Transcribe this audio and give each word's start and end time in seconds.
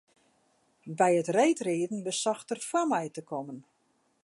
By 0.99 1.11
it 1.21 1.29
reedriden 1.37 1.99
besocht 2.07 2.51
er 2.55 2.61
foar 2.67 2.87
my 2.91 3.05
te 3.11 3.21
kommen. 3.29 3.59